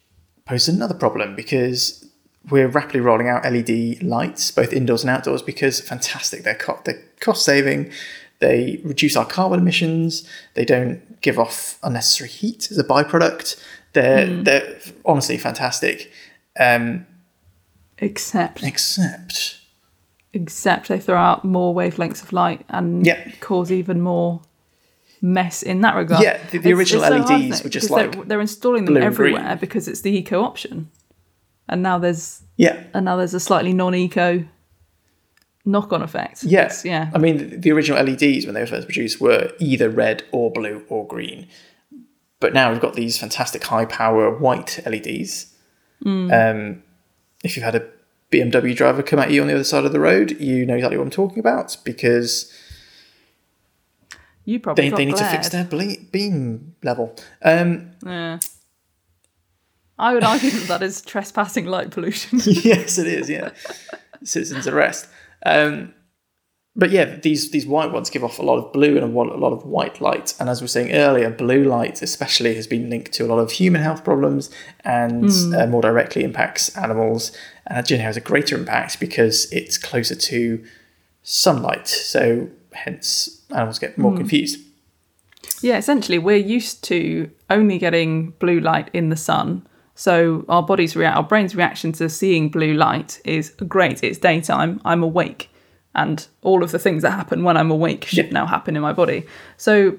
[0.45, 2.05] poses another problem because
[2.49, 7.01] we're rapidly rolling out LED lights, both indoors and outdoors, because fantastic, they're, co- they're
[7.19, 7.91] cost saving,
[8.39, 13.61] they reduce our carbon emissions, they don't give off unnecessary heat as a byproduct.
[13.93, 14.43] They're, Hmm.
[14.43, 16.11] they're honestly fantastic.
[16.59, 17.05] Um,
[17.97, 19.57] except except,
[20.33, 23.31] except they throw out more wavelengths of light and Yeah.
[23.41, 24.41] cause even more
[25.21, 26.23] mess in that regard.
[26.23, 27.63] Yeah, the- the original so hard, isn't LEDs it?
[27.63, 29.35] were just Because they're, like they're installing them and green.
[29.35, 30.89] everywhere because it's the eco option,
[31.67, 34.45] and now there's yeah, and now there's a slightly non-eco
[35.65, 36.43] knock-on effect.
[36.43, 36.71] Yeah.
[36.83, 37.11] Yeah.
[37.13, 40.83] I mean, the, original LEDs when they were first produced were either red or blue
[40.89, 41.47] or green.
[42.39, 45.53] But now we've got these fantastic high power white LEDs.
[46.01, 46.31] Hmm.
[46.31, 46.83] Um,
[47.43, 47.85] if you've had a
[48.31, 50.97] BMW driver come at you on the other side of the road, you know exactly
[50.97, 52.51] what I'm talking about because
[54.49, 57.15] You probably they, they need to fix their ble- beam level.
[57.43, 58.39] Um, Yeah.
[59.99, 62.39] I would argue that that is trespassing light pollution.
[62.45, 63.29] yes, it is.
[63.29, 63.51] Yeah,
[64.23, 65.07] citizens arrest.
[65.45, 65.93] Um,
[66.75, 69.51] but yeah, these these white ones give off a lot of blue and a lot,
[69.51, 70.33] of white light.
[70.39, 73.39] And as we were saying earlier, blue light especially has been linked to a lot
[73.39, 74.49] of human health problems
[74.85, 77.33] and uh, more directly impacts animals.
[77.67, 80.63] And generally has a greater impact because it's closer to
[81.21, 81.87] sunlight.
[81.87, 82.49] So
[82.83, 84.17] hence animals get more hmm.
[84.17, 84.59] confused.
[85.61, 89.67] Yeah, essentially, we're used to only getting blue light in the sun.
[89.95, 94.03] So our bodies react, our brain's reaction to seeing blue light is great.
[94.03, 94.79] It's daytime.
[94.85, 95.49] I'm awake,
[95.95, 98.31] and all of the things that happen when I'm awake should Yeah.
[98.31, 99.25] now happen in my body.
[99.57, 99.97] So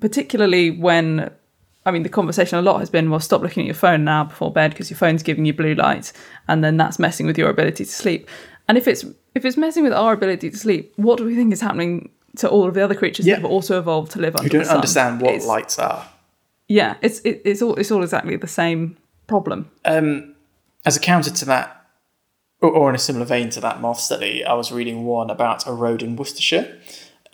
[0.00, 1.30] particularly when,
[1.86, 4.24] I mean, the conversation a lot has been, well, stop looking at your phone now
[4.24, 6.12] before bed because your phone's giving you blue light,
[6.46, 8.28] and then that's messing with your ability to sleep.
[8.68, 11.52] And if it's if it's messing with our ability to sleep, what do we think
[11.52, 13.34] is happening to all of the other creatures Yeah.
[13.36, 14.76] that have also evolved to live under Who don't sun?
[14.76, 16.08] understand what It's- lights are.
[16.68, 19.70] yeah, it's it, it's all it's all exactly the same problem.
[19.84, 20.34] Um,
[20.84, 21.74] as a counter to that,
[22.60, 25.66] or, or in a similar vein to that moth study, I was reading one about
[25.66, 26.78] a road in Worcestershire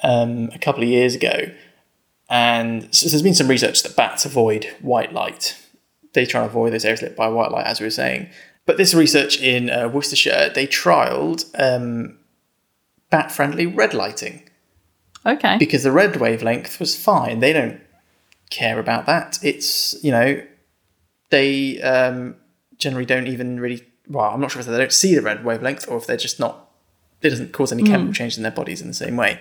[0.02, 1.50] um, a couple of years ago,
[2.30, 5.56] and so there's been some research that bats avoid white light.
[6.14, 8.28] They try and avoid those areas lit by white light, as we were saying.
[8.66, 12.18] But this research in uh, Worcestershire, they trialled um,
[13.10, 14.48] bat-friendly red lighting
[15.26, 15.56] Okay.
[15.58, 17.40] because the red wavelength was fine.
[17.40, 17.80] They don't
[18.50, 19.38] care about that.
[19.42, 20.42] It's you know,
[21.30, 22.36] they um,
[22.78, 23.82] generally don't even really.
[24.06, 26.38] Well, I'm not sure if they don't see the red wavelength or if they're just
[26.38, 26.68] not.
[27.22, 29.40] It doesn't cause any chemical change in their bodies in the same way.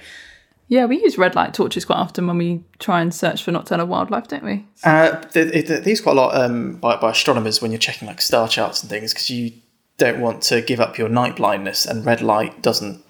[0.70, 3.86] Yeah, we use red light torches quite often when we try and search for nocturnal
[3.86, 4.66] wildlife, don't we?
[4.84, 8.08] Uh, they, they, they use quite a lot um, by, by astronomers when you're checking
[8.08, 9.52] like star charts and things because you
[9.98, 13.04] don't want to give up your night blindness, and red light doesn't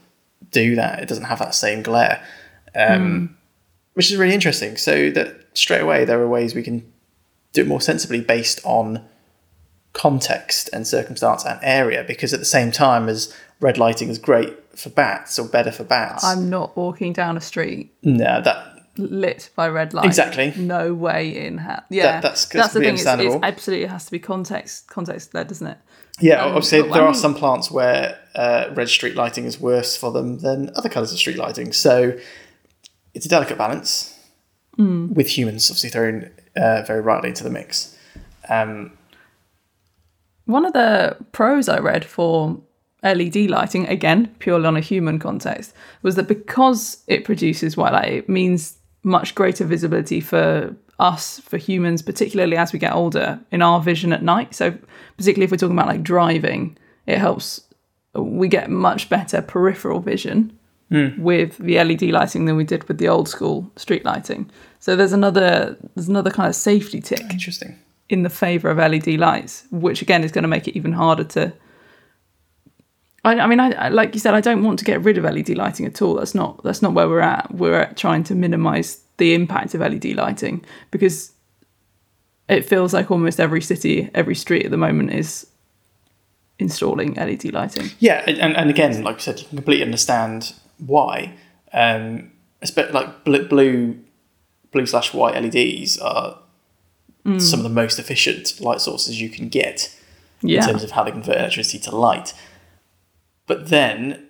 [0.52, 1.00] do that.
[1.00, 2.26] It doesn't have that same glare,
[2.76, 3.36] um,
[3.94, 4.78] which is really interesting.
[4.78, 6.92] So that straight away there are ways we can
[7.54, 9.04] do it more sensibly based on
[9.94, 12.04] context and circumstance and area.
[12.04, 15.84] Because at the same time as red lighting is great for bats or better for
[15.84, 20.06] bats, I'm not walking down a street no, that lit by red light.
[20.06, 20.54] Exactly.
[20.58, 21.84] No way in hell.
[21.90, 22.96] Yeah, that's- that's the thing.
[22.96, 25.78] It's, it's absolutely has to be context context led, doesn't it?
[26.20, 29.96] Yeah, Um, obviously there I are some plants where uh, red street lighting is worse
[29.98, 31.74] for them than other colours of street lighting.
[31.74, 32.18] So
[33.14, 34.10] it's a delicate balance
[34.76, 35.14] Hmm.
[35.14, 37.96] with humans obviously thrown uh, very rightly into the mix.
[38.50, 38.98] Um,
[40.46, 42.60] One of the pros I read for
[43.04, 48.12] LED lighting, again, purely on a human context, was that because it produces white light,
[48.14, 53.62] it means much greater visibility for us, for humans, particularly as we get older, in
[53.62, 54.56] our vision at night.
[54.56, 54.76] So,
[55.18, 57.62] particularly if we're talking about like driving, it helps.
[58.16, 60.58] We get much better peripheral vision
[60.90, 61.20] Hmm.
[61.24, 64.52] with the LED lighting than we did with the old school street lighting.
[64.80, 67.80] So there's another there's another kind of safety tick interesting.
[68.10, 71.24] in the favour of LED lights, which again is going to make it even harder
[71.24, 71.54] to.
[73.26, 75.24] I, I mean, I, I- like you said, I don't want to get rid of
[75.24, 76.16] LED lighting at all.
[76.16, 77.54] That's not that's not where we're at.
[77.56, 81.32] We're at trying to minimise the impact of LED lighting because
[82.50, 85.48] it feels like almost every city, every street at the moment is
[86.60, 87.90] installing LED lighting.
[88.00, 91.34] Yeah, and, and again, like I said, you can completely understand why.
[91.74, 92.32] Um,
[92.62, 94.00] espe- like blue,
[94.72, 96.40] blue slash white LEDs are
[97.26, 97.42] Mm.
[97.42, 99.96] some of the most efficient light sources you can get
[100.42, 102.34] Yeah, in terms of how they convert electricity to light.
[103.48, 104.28] But then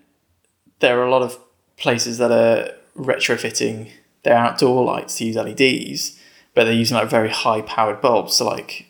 [0.80, 1.40] there are a lot of
[1.76, 3.90] places that are retrofitting
[4.22, 6.20] their outdoor lights to use LEDs,
[6.54, 8.36] but they're using like very high powered bulbs.
[8.36, 8.86] So like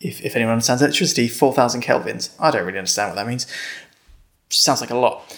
[0.00, 2.30] if, if anyone understands electricity, four thousand kelvins.
[2.40, 3.46] I don't really understand what that means.
[4.48, 5.36] Sounds like a lot.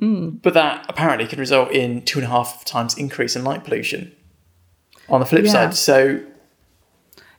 [0.00, 4.12] But that apparently can result in two and a half times increase in light pollution.
[5.08, 5.52] On the flip Yeah.
[5.52, 6.20] side, so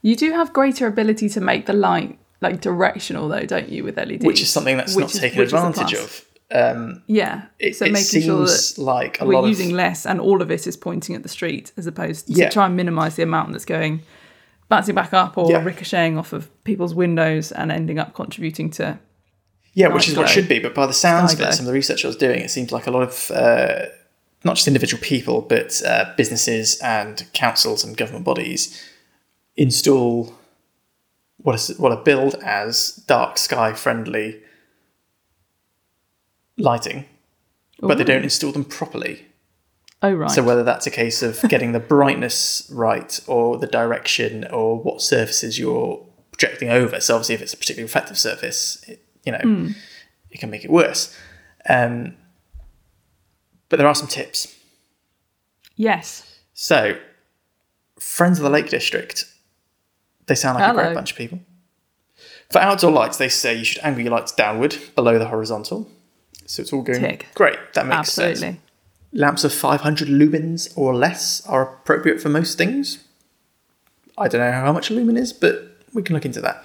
[0.01, 3.97] you do have greater ability to make the light like directional though, don't you, with
[3.97, 4.25] LEDs?
[4.25, 6.25] which is something that's Which not is- taken which is a advantage of.
[6.51, 10.05] Um, Yeah, it, so it making sure that like a we're lot using of less
[10.05, 12.49] and all of it is pointing at the street as opposed to Yeah.
[12.49, 14.01] try and minimize the amount that's going
[14.67, 15.63] bouncing back up or Yeah.
[15.63, 18.97] ricocheting off of people's windows and ending up contributing to
[19.73, 20.59] Yeah, which is what it should be.
[20.59, 22.71] But by the sounds of it, some of the research I was doing, it seems
[22.71, 23.85] like a lot of uh,
[24.43, 28.83] not just individual people, but uh, businesses and councils and government bodies
[29.55, 30.33] install
[31.37, 34.41] what is what are billed as dark sky friendly
[36.57, 37.05] lighting,
[37.79, 39.25] but they don't install them properly.
[40.01, 44.45] oh right So whether that's a case of getting the brightness right, or the direction,
[44.51, 46.99] or what surfaces you're projecting over.
[46.99, 49.73] So obviously, if it's a particularly reflective surface, it, you know,
[50.31, 51.15] it can make it worse.
[51.67, 52.15] Um,
[53.69, 54.55] but there are some tips.
[55.75, 56.97] yes So,
[57.99, 59.25] Friends of the Lake District,
[60.27, 61.39] they sound like a great bunch of people.
[62.49, 65.87] For outdoor lights, they say you should angle your lights downward below the horizontal.
[66.45, 67.27] So it's all going Tick.
[67.35, 67.57] great.
[67.73, 68.41] That makes sense.
[68.41, 68.61] Absolutely.
[69.13, 73.03] Lamps of 500 lumens or less are appropriate for most things.
[74.17, 76.63] I don't know how much a lumen is, but we can look into that.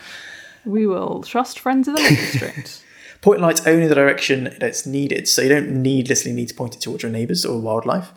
[0.67, 2.83] We will trust friends of the Lake District.
[3.21, 6.81] Point lights only the direction that's needed, so you don't needlessly need to point it
[6.83, 8.13] towards your neighbours or wildlife.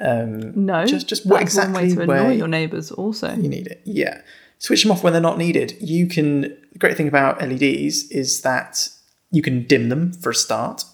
[0.00, 2.90] Um, No, Just- just that's what exactly one way to annoy where- your neighbours.
[2.92, 3.80] Also, you need it.
[3.84, 4.20] Yeah.
[4.58, 5.76] Switch them off when they're not needed.
[5.80, 6.40] You can.
[6.72, 8.88] The great thing about LEDs is that
[9.30, 10.84] you can dim them for a start.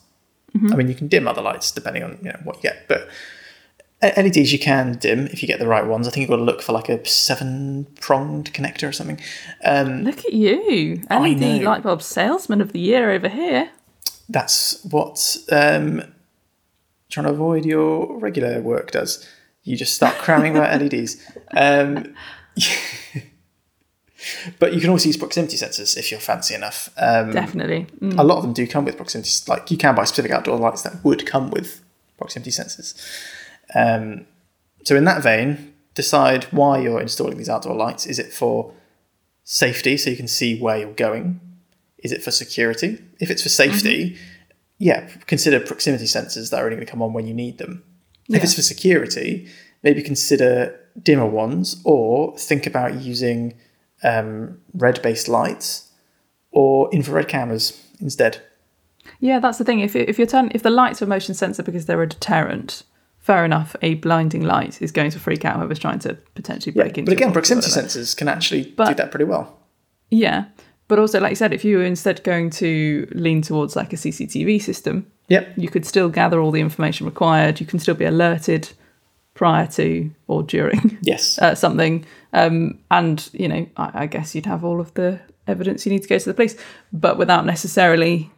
[0.70, 3.08] I mean, you can dim other lights depending on you know what you get, but
[4.16, 6.06] LEDs you can dim if you get the right ones.
[6.06, 9.20] I think you've got to look for like a seven pronged connector or something.
[9.64, 13.70] Um, look at you, LED light bulb salesman of the year over here.
[14.28, 16.02] that's what um,
[17.10, 19.26] trying to avoid your regular work does.
[19.62, 21.16] You just start cramming about LEDs.
[21.56, 22.14] Um,
[24.58, 26.90] but you can also use proximity sensors if you're fancy enough.
[26.96, 27.86] Um, Definitely.
[28.00, 28.18] Mm.
[28.18, 29.30] a lot of them do come with proximity.
[29.48, 31.82] Like you can buy specific outdoor lights that would come with
[32.18, 32.94] proximity sensors.
[33.74, 34.26] Um,
[34.84, 38.06] so in that vein, decide why you're installing these outdoor lights.
[38.06, 38.72] Is it for
[39.44, 41.40] safety, so you can see where you're going?
[41.98, 42.98] Is it for security?
[43.20, 44.16] If it's for safety,
[44.78, 47.82] yeah, consider proximity sensors that are only going to come on when you need them.
[48.28, 49.48] If it's for security,
[49.82, 53.54] maybe consider dimmer ones, or think about using
[54.02, 55.90] um, red-based lights
[56.50, 58.40] or infrared cameras instead.
[59.20, 59.80] Yeah, that's the thing.
[59.80, 62.84] If if you're turn if the lights are motion sensor because they're a deterrent,
[63.24, 63.74] fair enough.
[63.82, 67.10] A blinding light is going to freak out whoever's trying to potentially break into.
[67.10, 69.58] But again, proximity sensors can actually do that pretty well.
[70.10, 70.44] Yeah,
[70.88, 73.96] but also like you said, if you were instead going to lean towards like a
[73.96, 75.54] CCTV system, Yep.
[75.56, 77.58] you could still gather all the information required.
[77.58, 78.70] You can still be alerted
[79.32, 81.38] prior to or during Yes.
[81.38, 85.86] uh, something, um, and you know, I, I guess you'd have all of the evidence
[85.86, 86.56] you need to go to the police,
[86.92, 88.30] but without necessarily.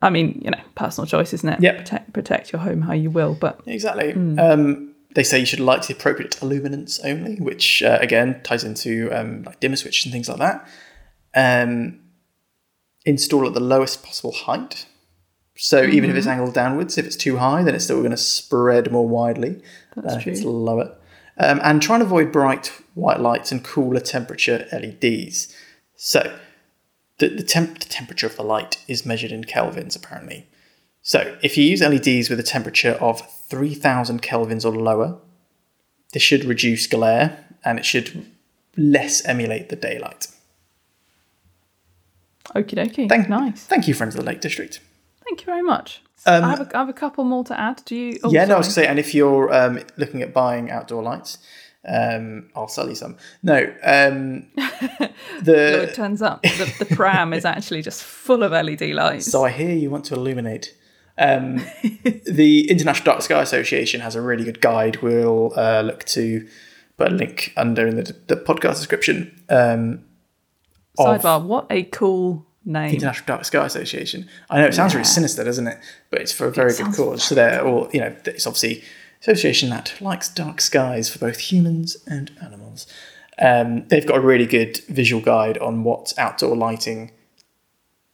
[0.00, 1.60] I mean, you know, personal choice, isn't it?
[1.60, 1.78] Yep.
[1.78, 4.12] Protect, protect your home how you will, but Exactly.
[4.12, 4.38] Hmm.
[4.38, 9.10] Um, they say you should light the appropriate illuminance only, which uh, again ties into
[9.12, 10.66] um, like dimmer switches and things like that.
[11.34, 12.00] Um,
[13.04, 14.86] install at the lowest possible height.
[15.56, 16.32] So even if it's Mm-hmm.
[16.32, 19.62] angled downwards, if it's too high, then it's still going to spread more widely.
[19.94, 20.50] That's than if it's true.
[20.50, 20.96] lower.
[21.38, 25.54] Um, and try and avoid bright white lights and cooler temperature LEDs.
[25.96, 26.38] So
[27.18, 30.46] the, the, temp- the temperature of the light is measured in kelvins apparently.
[31.02, 35.18] So if you use LEDs with a temperature of 3000 kelvins or lower,
[36.12, 38.26] this should reduce glare and it should
[38.76, 40.28] less emulate the daylight.
[42.54, 43.08] okie dokie.
[43.08, 43.64] Thank, nice.
[43.64, 44.80] Thank you, friends of the Lake District.
[45.24, 46.02] Thank you very much.
[46.24, 47.82] Um, I, have a, I have a couple more to add.
[47.84, 48.18] Do you?
[48.22, 48.86] Oh, yeah, no, I was sorry.
[48.86, 51.38] going to say, and if you're um, looking at buying outdoor lights,
[51.88, 53.16] um, I'll sell you some.
[53.42, 54.46] No, um,
[55.42, 59.30] the it turns up the, the pram is actually just full of LED lights.
[59.30, 60.76] So I hear you want to illuminate.
[61.18, 61.56] Um,
[62.24, 65.02] the International Dark Sky Association has a really good guide.
[65.02, 66.48] We'll uh, look to
[66.96, 69.42] put a link under in the, the podcast description.
[69.48, 70.04] Um,
[70.98, 72.94] Sidebar: What a cool name.
[72.94, 74.28] International Dark Sky Association.
[74.50, 75.78] I know it sounds really sinister, doesn't it?
[76.10, 77.24] But it's for a very good sounds cause.
[77.24, 78.84] So they're all, you know, it's obviously
[79.22, 82.86] association that likes dark skies for both humans and animals.
[83.40, 87.12] Um, they've got a really good visual guide on what outdoor lighting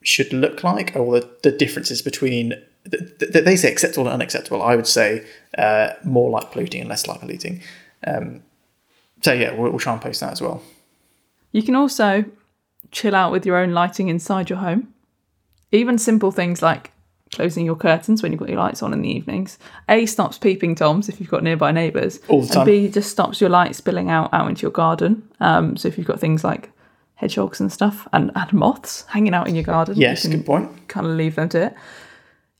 [0.03, 2.55] should look like, or the, the differences between.
[2.91, 4.63] th- th- They say acceptable and unacceptable.
[4.63, 7.63] I would say uh, more light polluting and less light polluting.
[8.07, 8.43] Um,
[9.23, 10.63] so yeah, we'll, we'll try and post that as well.
[11.53, 12.25] You can also
[12.93, 14.95] chill out with your own lighting inside your home.
[15.73, 16.93] Even simple things like
[17.33, 19.59] closing your curtains when you've got your lights on in the evenings.
[19.89, 22.21] A stops peeping toms if you've got nearby neighbours.
[22.29, 22.59] All the time.
[22.59, 25.29] And B just stops your light spilling out out into your garden.
[25.41, 26.71] Um, so if you've got things like
[27.17, 30.47] hedgehogs and stuff and, and moths hanging out in your garden, you Yes, can good
[30.47, 30.89] point.
[30.89, 31.75] kind of leave them to it.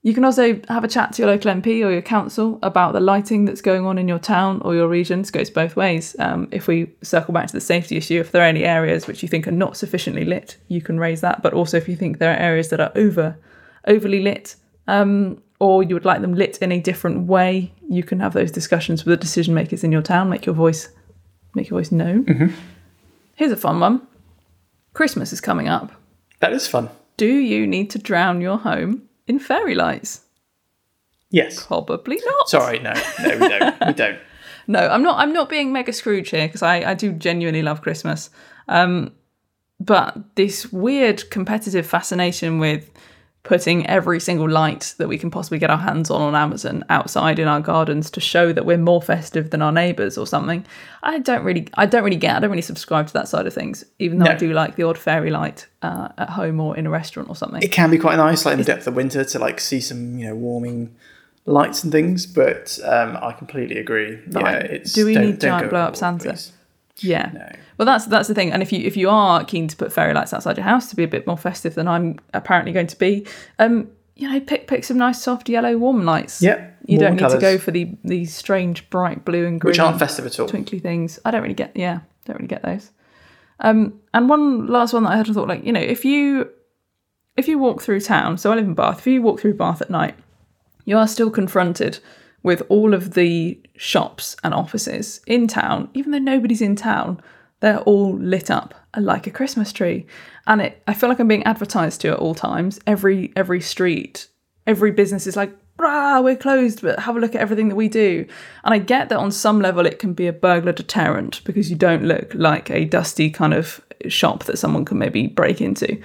[0.03, 3.01] You can also have a chat to your local MP or your council about the
[3.01, 5.19] lighting that's going on in your town or your region.
[5.21, 6.15] This goes both ways.
[6.21, 9.23] Um, if we circle back to the safety issue, if there are any areas which
[9.23, 11.43] you think are not sufficiently lit, you can raise that.
[11.43, 13.37] But also, if you think there are areas that are over,
[13.89, 14.55] overly lit,
[14.87, 18.53] um, or you would like them lit in a different way, you can have those
[18.53, 20.31] discussions with the decision makers in your town.
[20.31, 20.89] Make your voice,
[21.55, 22.55] make your voice known.
[23.35, 24.07] Here's a fun one.
[24.93, 25.93] Christmas is coming up.
[26.41, 26.89] That is fun.
[27.17, 30.23] Do you need to drown your home in fairy lights?
[31.31, 31.65] Yes.
[31.67, 32.49] Probably not.
[32.49, 32.93] Sorry, no,
[33.23, 33.87] no, we don't.
[33.87, 34.19] we don't.
[34.71, 35.19] No, I'm not.
[35.19, 38.29] I'm not being mega Scrooge here because I, I do genuinely love Christmas.
[38.69, 39.15] Um,
[39.81, 42.91] but this weird competitive fascination with
[43.45, 47.39] putting every single light that we can possibly get our hands on on Amazon outside
[47.39, 50.67] in our gardens to show that we're more festive than our neighbours or something.
[51.03, 53.55] I don't really, I don't really get, I don't really subscribe to that side of
[53.55, 53.85] things.
[53.99, 56.91] Even though I do like the odd fairy light uh, at home or in a
[56.91, 57.63] restaurant or something.
[57.63, 60.19] It can be quite nice, like in the depth of winter, to like see some
[60.19, 60.95] you know warming
[61.47, 62.27] lights and things.
[62.27, 64.19] But um, I completely agree.
[64.29, 66.31] Yeah, it's Do we don't- need don't giant blow-up Santa?
[66.31, 66.53] please.
[67.03, 67.31] Yeah.
[67.33, 67.49] No.
[67.79, 68.53] Well, that's that's the thing.
[68.53, 70.97] And if you if you are keen to put fairy lights outside your house to
[70.97, 73.27] be a bit more festive than I'm apparently going to be,
[73.59, 76.43] um, you know, pick pick some nice soft yellow warm lights.
[76.43, 79.79] Yep, You don't need to go for the these strange bright blue and green Which
[79.79, 80.49] aren't festive at all.
[80.49, 81.19] twinkly things.
[81.25, 81.77] I don't really get.
[81.77, 82.91] Yeah, don't really get those.
[83.61, 86.51] Um, and one last one that I had a thought, like you know, if you
[87.37, 88.99] if you walk through town, so I live in Bath.
[88.99, 90.17] If you walk through Bath at night,
[90.85, 92.01] you are still confronted
[92.43, 97.21] with all of the shops and offices in town, even though nobody's in town.
[97.61, 100.07] They're all lit up like a Christmas tree,
[100.47, 100.83] and it.
[100.87, 102.79] I feel like I'm being advertised to at all times.
[102.87, 104.29] Every every street,
[104.67, 107.89] every business is like, "Brah, we're closed, but have a look at everything that we
[107.89, 108.27] do."
[108.65, 111.77] And I get that on some level it can be a burglar deterrent because you
[111.77, 116.01] don't look like a dusty kind of shop that someone can maybe break into.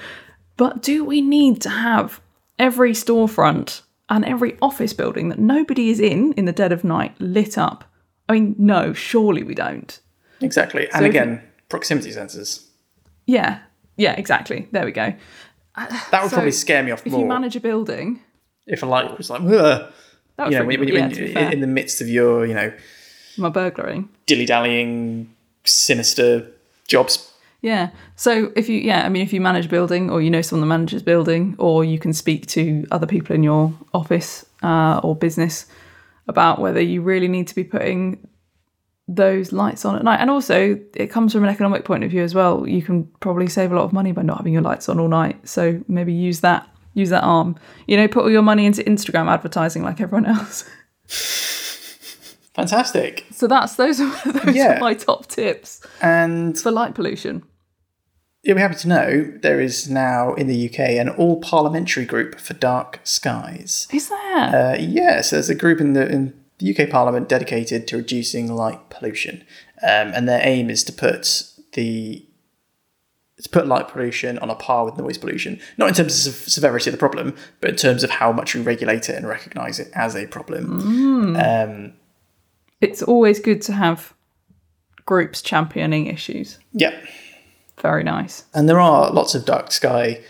[0.57, 2.19] But do we need to have
[2.57, 7.14] every storefront and every office building that nobody is in in the dead of night
[7.20, 7.84] lit up?
[8.30, 9.99] I mean, no, surely we don't.
[10.41, 10.89] Exactly.
[10.93, 12.66] And if- again, proximity sensors.
[13.26, 13.60] Yeah,
[13.97, 14.68] yeah, exactly.
[14.72, 15.14] There we go.
[15.78, 18.20] That would So, probably scare me off If more If you manage a building,
[18.68, 19.91] if a light was like, Ugh.
[20.38, 21.51] that you know, when, when, yeah, when to be you- fair.
[21.51, 22.72] in the midst of your, you know,
[23.38, 24.10] my burglaring.
[24.28, 25.34] dilly dallying,
[25.64, 26.47] sinister
[26.88, 27.32] jobs.
[27.64, 27.89] Yeah.
[28.18, 30.68] So if you, yeah, I mean, if you manage a building or you know someone
[30.68, 34.99] that manages a building or you can speak to other people in your office uh,
[35.01, 35.66] or business
[36.28, 38.28] about whether you really need to be putting
[39.07, 40.20] those lights on at night.
[40.20, 42.68] And also, it comes from an economic point of view as well.
[42.68, 45.07] You can probably save a lot of money by not having your lights on all
[45.09, 45.47] night.
[45.47, 47.55] So maybe use that, use that arm.
[47.88, 50.70] You know, put all your money into Instagram advertising like everyone else.
[52.55, 53.26] Fantastic.
[53.32, 54.11] So that's those are
[54.45, 54.78] those Yeah.
[54.78, 57.43] are my top tips And for light pollution.
[58.44, 62.39] You'll be happy to know there is now in the UK an all parliamentary group
[62.39, 63.88] for dark skies.
[63.91, 64.74] Is there?
[64.74, 68.89] Uh, yes, there's a group in the in the UK Parliament dedicated to reducing light
[68.89, 69.44] pollution,
[69.82, 72.26] um, and their aim is to put the
[73.41, 76.89] to put light pollution on a par with noise pollution, not in terms of severity
[76.89, 79.89] of the problem, but in terms of how much we regulate it and recognise it
[79.94, 81.36] as a problem.
[81.36, 81.94] Um,
[82.80, 84.14] it's always good to have
[85.06, 86.60] groups championing issues.
[86.72, 86.98] yeah,
[87.84, 88.45] Very nice.
[88.55, 90.21] and there are lots of dark sky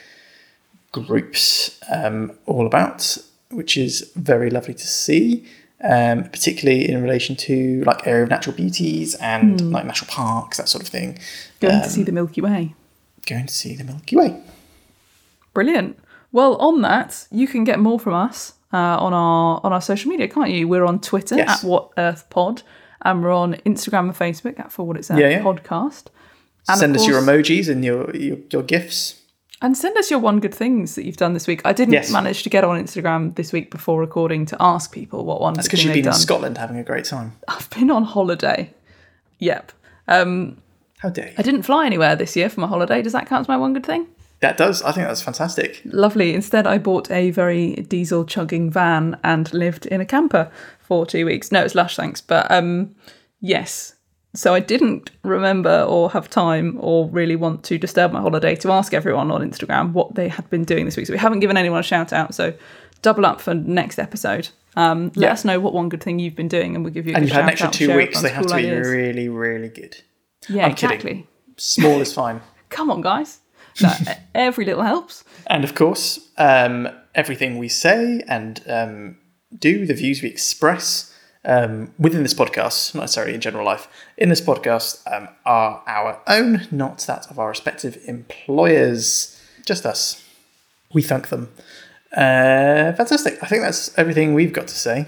[0.91, 3.17] groups um, all about,
[3.51, 5.45] which is very lovely to see.
[5.85, 10.69] Um, particularly in relation to like area of natural beauties and like national parks, that
[10.69, 11.19] sort of thing.
[11.59, 12.73] Going to see the Milky Way.
[13.27, 14.41] Going to see the Milky Way.
[15.53, 15.99] Brilliant.
[16.31, 20.09] Well, on that, you can get more from us uh, on our on our social
[20.09, 20.69] media, can't you?
[20.69, 21.63] We're on Twitter Yes.
[21.63, 22.63] at What Earth Pod,
[23.01, 25.43] and we're on Instagram and Facebook at For What It's Earth Yeah, yeah.
[25.43, 26.05] Podcast.
[26.69, 29.19] And Send us your emojis and your, your your gifs.
[29.61, 31.61] And send us your one good things that you've done this week.
[31.63, 32.11] I didn't Yes.
[32.11, 35.67] manage to get on Instagram this week before recording to ask people what one That's
[35.67, 36.13] because you've been in.
[36.13, 37.33] Scotland having a great time.
[37.47, 38.73] I've been on holiday.
[39.39, 39.71] Yep.
[40.09, 40.57] Um,
[40.99, 41.33] How dare you?
[41.37, 43.01] I didn't fly anywhere this year for my holiday.
[43.01, 44.07] Does that count as my one good thing?
[44.41, 44.81] That does.
[44.81, 45.81] I think that's fantastic.
[45.85, 46.33] Lovely.
[46.33, 51.25] Instead, I bought a very diesel chugging van and lived in a camper for two
[51.25, 51.49] weeks.
[51.53, 52.19] No, it's lush, thanks.
[52.19, 52.93] But um,
[53.39, 53.95] yes.
[54.35, 58.71] So I didn't remember or have time or really want to disturb my holiday to
[58.71, 61.05] ask everyone on Instagram what they had been doing this week.
[61.05, 62.33] So we haven't given anyone a shout out.
[62.33, 62.53] So
[63.03, 64.49] double up for next episode.
[64.75, 65.31] Um, let Yeah.
[65.33, 67.13] us know what one good thing you've been doing, and we'll give you.
[67.13, 68.21] A And you've had an extra two weeks.
[68.21, 68.87] They have to be ideas.
[68.87, 69.97] really, really good.
[70.49, 70.95] Yeah, I'm kidding.
[70.95, 71.27] exactly.
[71.57, 72.41] Small is fine.
[72.69, 73.39] Come on, guys.
[73.83, 73.93] No,
[74.35, 75.23] every little helps.
[75.45, 79.17] And of course, um, everything we say and um,
[79.55, 81.12] do, the views we express
[81.45, 83.87] um, within this podcast, not necessarily in general life,
[84.17, 89.39] in this podcast um, are our own, not that of our respective employers.
[89.65, 90.23] Just us.
[90.93, 91.51] We thank them.
[92.15, 93.41] Uh, fantastic.
[93.41, 95.07] I think that's everything we've got to say.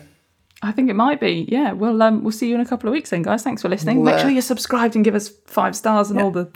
[0.61, 1.45] I think it might be.
[1.47, 1.73] Yeah.
[1.73, 3.43] Well, um, we'll see you in a couple of weeks then, guys.
[3.43, 4.01] Thanks for listening.
[4.01, 6.49] Well, Make sure you're subscribed and give us five stars and all the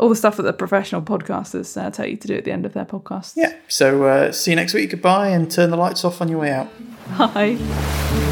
[0.00, 2.66] all the stuff that the professional podcasters uh, tell you to do at the end
[2.66, 3.34] of their podcasts.
[3.36, 3.54] Yeah.
[3.68, 4.90] So uh, see you next week.
[4.90, 6.68] Goodbye and turn the lights off on your way out.
[7.18, 8.31] Bye.